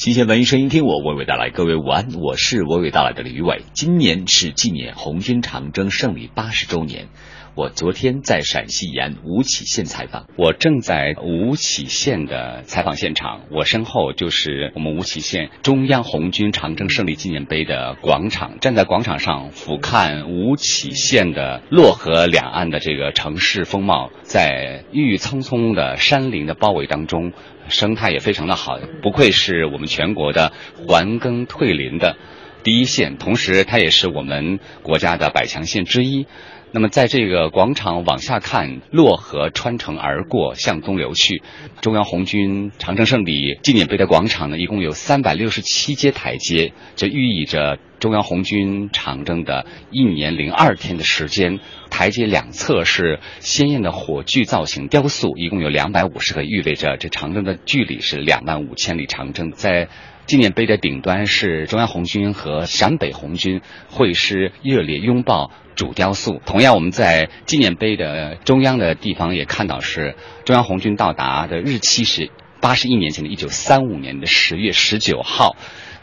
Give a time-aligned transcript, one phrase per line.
[0.00, 1.50] 新鲜文艺声音，听我娓娓道来。
[1.50, 3.64] 各位午安，我是娓娓道来的李伟。
[3.74, 7.08] 今年是纪念红军长征胜利八十周年。
[7.56, 18.60] 我昨天在陕西延安吴起县采访，我正在吴起县的采访现场，我身后就是我们吴起县中央红军长征胜利纪念碑的广场。
[18.60, 27.32] 站在广场上俯瞰吴起县的洛河两岸的这个城市风貌，在郁郁葱葱的山林的包围当中，
[27.68, 30.52] 生态也非常的好，不愧是我们全国的
[30.86, 32.16] 还耕退林的
[32.62, 36.26] 第一县，同时它也是我们国家的百强县之一。
[36.72, 41.42] 那么，在这个广场往下看，洛河穿城而过，向东流去。
[41.80, 51.58] 中央红军长征胜利纪念碑的广场呢，一共有三百六十七阶台阶，这寓意着中央红军长征的一年零二天的时间。
[51.90, 59.50] 台阶两侧是鲜艳的火炬造型雕塑，一共有两百五十个，意味着这长征的距离是两万五千里长征。
[59.50, 59.88] 在
[60.26, 66.40] 纪念碑的顶端是中央红军和陕北红军会师热烈拥抱主雕塑。
[66.44, 75.56] 同样，我们在纪念碑的中央的地方也看到是中央红军到达的日期是八十一年前的一九三五年的十月十九号。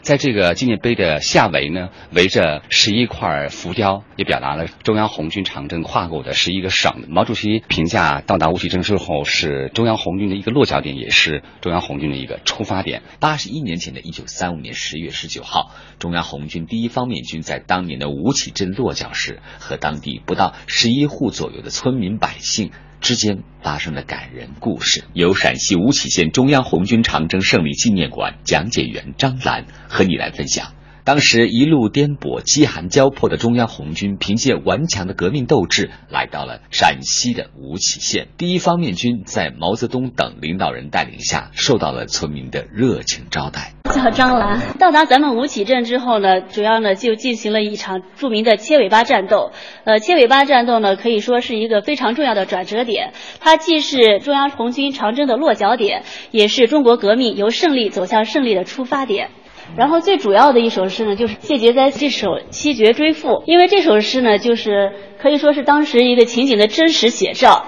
[0.08, 7.04] 在这个纪念碑的下围呢，围着十一块浮雕，也表达了中央红军长征跨过的十一个省。
[7.10, 13.02] 毛主席评价到达吴起镇之后是中央红军的一个落脚点，也是中央红军的一个出发点。
[13.20, 22.70] 八十一年前的一九三五年十月十九号，中央红军第一方面军在当年的吴起镇落脚时，和当地不到十一户左右的村民百姓。
[23.00, 30.72] 之间发生的感人故事，由陕西吴起县中央红军长征胜利纪念馆讲解员张兰和你来分享。
[31.08, 38.28] 当时一路颠簸、饥寒交迫的中央红军，凭借顽强的革命斗志，来到了陕西的吴起县。
[38.36, 43.72] 第一方面军在毛泽东等领导人带领下，受到了村民的热情招待。
[43.84, 49.52] 叫张兰，到达咱们吴起镇之后呢，主要呢就进行了一场著名的切尾巴战斗。
[49.84, 56.02] 呃，切尾巴战斗呢，可以说是一个非常重要的转折点，它既是中央红军长征的落脚点，
[56.32, 59.30] 也是中国革命由胜利走向胜利的出发点。
[59.76, 67.66] 然后最主要的一首诗呢，就是谢觉哉这首《七绝追赋》，因为这首诗呢，就是可以说是当时一个情景的真实写照。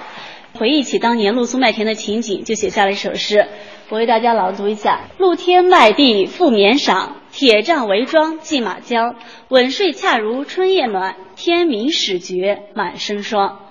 [0.58, 3.46] 回忆起当年露宿麦田的情景，就写下了一首诗，
[3.88, 9.14] 我为大家朗读一下：露天麦地复绵裳，铁杖围庄系马缰，
[9.48, 13.69] 稳睡恰如春夜暖，天明始觉满身霜。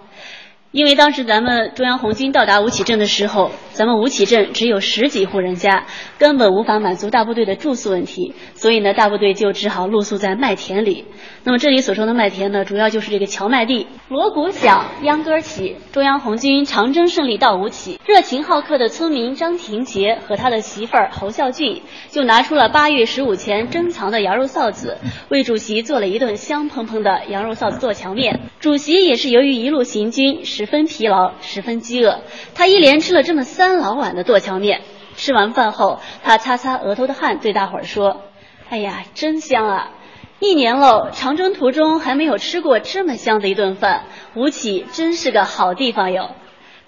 [0.72, 5.88] 因为当时咱们中央红军到达吴起镇的时候，咱们吴起镇只有十几户人家，
[6.20, 11.06] 根本无法满足大部队的住宿问题，所以呢，大部队就只好露宿在麦田里。
[11.44, 13.88] 那么这里所说的麦田呢，主要就是这个荞麦地。
[14.10, 18.00] 锣鼓响，秧歌起，中央红军长征胜利到吴起。
[18.06, 28.40] 热情好客的村民张廷杰和他的媳妇儿侯孝俊，就拿出了八月十五前珍藏的羊肉臊子，为主席做了一顿香喷喷的羊肉臊子做荞面。
[28.60, 30.46] 主席也是由于一路行军。
[30.60, 32.20] 十分疲劳，十分饥饿，
[32.54, 34.82] 他一连吃了这么三老碗的剁荞面。
[35.16, 38.24] 吃完饭后，他擦擦额头的汗，对大伙儿说
[38.70, 39.92] ：“哎呀，真香啊！
[40.40, 44.04] 一年喽，长征途中还没有吃过这么香的一顿饭。
[44.36, 46.32] 吴起真是个好地方哟。”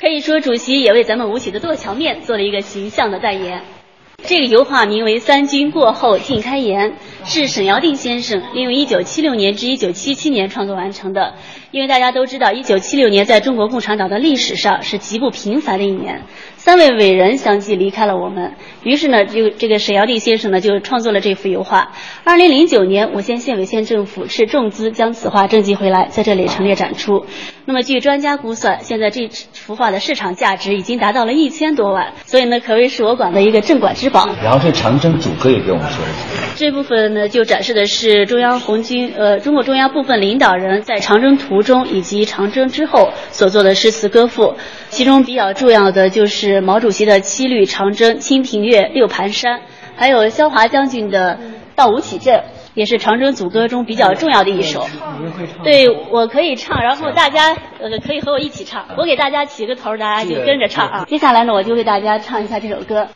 [0.01, 3.61] 可以说，主席也为咱们吴起的剁荞面做了一个形象的代言。
[4.23, 6.91] 这个油画名为《三军过后尽开颜》，
[7.25, 11.33] 是沈尧定先生利用1976年至1977年创作完成的。
[11.71, 16.23] 因为大家都知道，1976年在中国共产党的历史上是极不平凡的一年，
[16.57, 18.55] 三位伟人相继离开了我们。
[18.83, 21.93] 于是呢，就这个沈尧定先生呢就创作了这幅油画。
[22.25, 27.25] 2009年，我县县委县政府斥重资将此画征集回来，在这里陈列展出。
[27.71, 34.27] 那么，据专家估算，现在这幅画的市场价值已经达到了一千多万，所以呢，可谓是我馆的一个镇馆之宝。
[34.43, 36.53] 然后，这长征组歌也给我们说一下。
[36.57, 44.55] 这部分呢，就展示的是中央红军呃，中国中央部分领导人在长征途中以及长征之后所做的诗词歌赋。
[44.89, 49.59] 其中比较重要的就是毛主席的《七律长征清平乐六盘山》，
[49.95, 51.35] 还有肖华将军的
[51.73, 52.35] 《到吴起镇》。
[52.73, 54.87] 也是长征组歌中比较重要的一首，
[55.63, 61.05] 对我可以唱，然后大家呃可以和我一起唱，我给大家起个头，大家就跟着唱啊。
[61.07, 63.07] 接下来呢，我就为大家唱一下这首歌。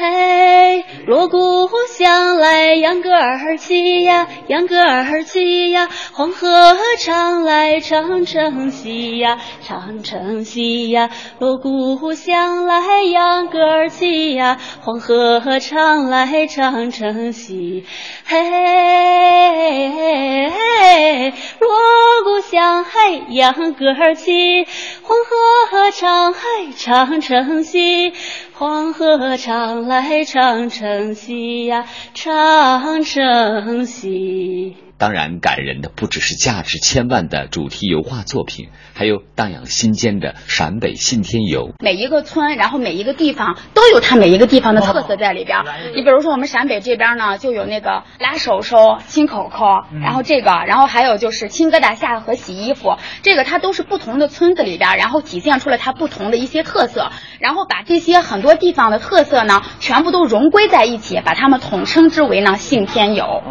[0.00, 11.10] 嘿，锣鼓响来，秧歌儿起呀，秧歌儿起呀，黄河唱来，长城西呀，长城西呀，
[11.40, 17.84] 锣鼓响来，秧歌儿起呀，黄河唱来，长城西。
[18.24, 18.36] 嘿，
[21.58, 21.70] 锣
[22.22, 24.64] 鼓响，嘿，秧歌儿起，
[25.02, 26.38] 黄河唱，嘿，
[26.76, 28.12] 长城西。
[28.58, 34.76] 黄河长来长城西呀，长城西。
[34.98, 41.70] 当然，感人的不只是价值千万的主题油画作品，还有荡漾心间的陕北信天游。
[41.78, 45.60] 每一个村，然后每一个地方都有它每一个地方的特色在里边。
[45.94, 63.44] 你比如说，我们陕北这边呢，就有那个拉手手、亲口口，然后这个，然后还有就是亲疙瘩下河洗衣服，这个它都是不同的村子里边，然后体现出了它不同的一些特色，然后把这些很多地方的特色呢，全部都融归在一起，把它们统称之为呢信天游。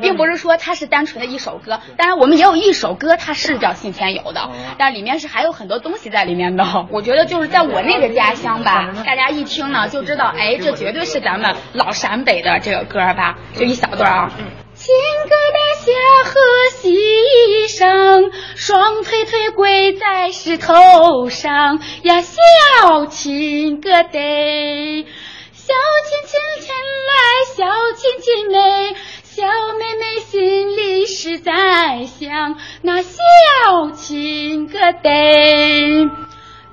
[0.00, 6.86] 并不是说它是单纯的一首歌，当然我们也有一首歌，它是叫《信天游》的，但里面是还有很多东西在里面的。
[6.90, 14.30] 我觉得就是在我那个家乡吧，大家一听呢就知道，哎，这绝对是咱们老陕北的这个歌吧，就一小段啊。
[14.74, 14.92] 亲
[15.28, 16.40] 疙瘩下河
[16.72, 25.06] 洗衣裳，双腿腿跪在石头上呀，小亲疙瘩，
[25.54, 25.74] 小
[26.04, 26.74] 亲亲亲
[27.08, 27.14] 来，
[27.54, 27.64] 小
[27.96, 28.96] 亲亲美。
[29.42, 36.12] 小妹妹心里是在想那小亲疙瘩。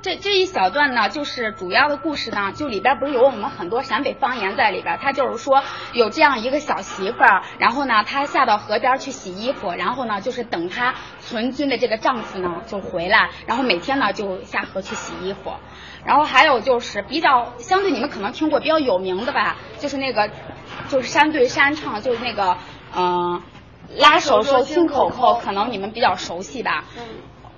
[0.04, 5.00] 这这一小段呢，就是主要的故事呢，就里边不是有我们很多陕北方言在里边。
[5.02, 5.64] 他就是说
[5.94, 15.54] 有这样一个小媳妇儿，然后呢，她下到河边去洗衣服，然后呢，就是等她存军的这个丈夫呢就回来，然后每天呢就下河去洗衣服。
[16.06, 20.30] 然后还有就是比较相对你们可能听过比较有名的吧，就是那个。
[20.90, 22.58] 就是山对山唱，就是那个，
[22.96, 23.42] 嗯，
[23.98, 26.86] 拉手手亲口口，可能你们比较熟悉吧。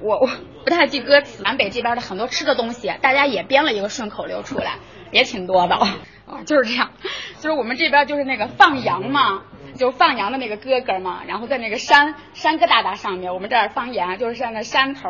[0.02, 0.30] 我我
[0.64, 1.44] 不太记歌词。
[1.44, 4.76] 南北这边的很多吃的东西，大家也编了一个顺口溜出来，
[5.12, 5.76] 也挺多的。
[5.76, 6.92] 啊，就是这样，
[7.40, 9.44] 就是我们这边就是那个放羊嘛。
[9.74, 15.10] 就放羊的那个哥哥嘛，然后在那个山山疙瘩瘩上面，我们这儿方言就是在那山头，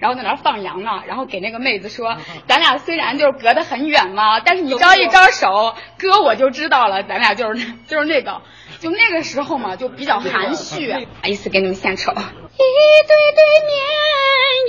[0.00, 2.16] 然后在那放羊呢，然后给那个妹子说，
[2.48, 8.42] 咱俩虽然就是隔得很远嘛，但是你招一招手，哥我就知道了，咱俩就是就是那个，
[8.80, 10.92] 就那个时候嘛，就比较含蓄，
[11.24, 12.12] 意思给你们献丑。
[12.12, 13.76] 一对对绵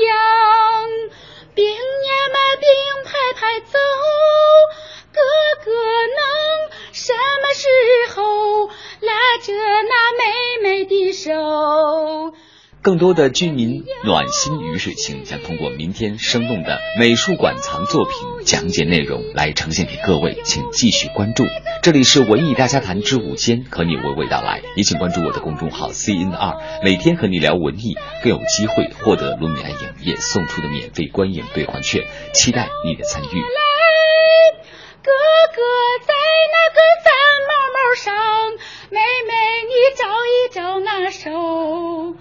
[0.08, 0.16] 羊，
[12.84, 18.14] 更多的居民暖心雨水情将通过明天生动的美术馆藏作品
[18.44, 21.44] 讲解内容来呈现给各位，请继续关注。
[21.84, 24.64] 这里是文艺大家谈之午间，和你娓娓道来。
[24.76, 33.28] 也请关注我的公众号 C N 二，每天和你聊文艺，更有机会获得卢米埃影业送出的免费观影兑换券，期待你的参与。
[35.04, 35.12] 哥
[35.54, 35.62] 哥
[36.08, 36.14] 在
[36.50, 37.14] 那个三
[37.48, 38.16] 毛毛上，
[38.90, 39.34] 妹妹
[39.70, 42.16] 你找一找那手。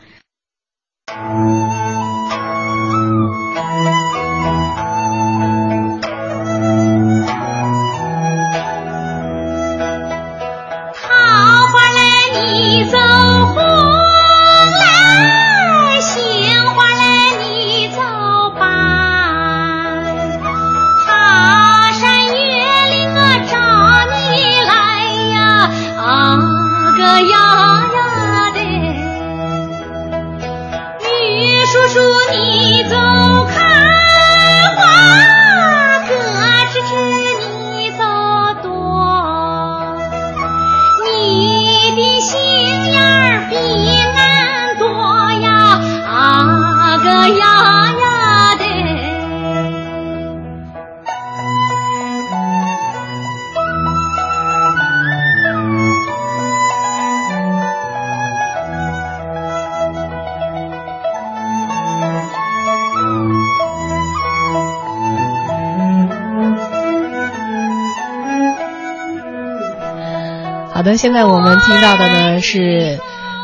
[70.91, 72.99] 的，现在我们听到的呢是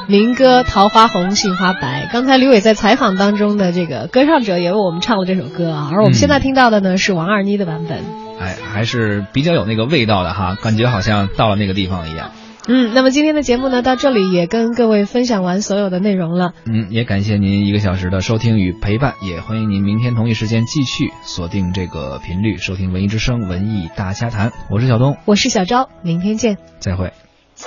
[0.08, 2.06] 民歌《桃花红，杏花白》。
[2.12, 8.04] 刚才吕伟在采访当中的这个歌唱者也为我们唱了这首歌啊，而我们现在听到的呢是王二妮的版本。
[8.40, 12.30] 哎，还是比较有那个味道的哈，感觉好像到了那个地方一样。
[12.68, 16.52] 嗯，那么今天的节目呢，到这里也跟各位分享完所有的内容了。
[16.64, 24.50] 嗯，也感谢您一个小时的收听与陪伴，也欢迎您明天同一时间继续锁定这个频率收听《文艺之声》文艺大家谈。
[24.68, 27.12] 我是小东，我是小昭，明天见，再会。
[27.56, 27.66] 金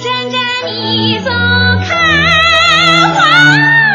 [0.00, 1.88] 针针，你走开
[3.14, 3.89] 花。